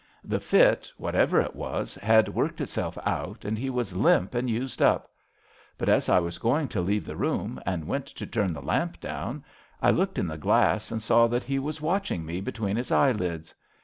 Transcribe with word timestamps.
The 0.23 0.39
fit, 0.39 0.91
whatever 0.97 1.39
it 1.41 1.55
was, 1.55 1.93
had 1.93 2.27
worked 2.27 2.59
itself 2.59 2.97
out, 3.05 3.45
and 3.45 3.55
he 3.55 3.69
was 3.69 3.95
limp 3.95 4.33
and 4.33 4.49
used 4.49 4.81
up. 4.81 5.11
But 5.77 5.89
as 5.89 6.09
I 6.09 6.17
was 6.17 6.39
going 6.39 6.69
to 6.69 6.81
leave 6.81 7.05
the 7.05 7.15
room, 7.15 7.61
and 7.67 7.85
went 7.85 8.07
to 8.07 8.25
turn 8.25 8.51
the 8.51 8.63
lamp 8.63 8.99
down, 8.99 9.43
I 9.79 9.91
looked 9.91 10.17
in 10.17 10.25
the 10.25 10.39
glass 10.39 10.89
and 10.89 11.03
saw 11.03 11.27
that 11.27 11.43
he 11.43 11.59
was 11.59 11.81
watching 11.81 12.25
me 12.25 12.41
between 12.41 12.77
his 12.77 12.91
eyelids. 12.91 13.53